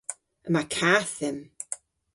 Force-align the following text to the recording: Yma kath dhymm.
Yma 0.47 0.61
kath 0.73 1.11
dhymm. 1.17 1.39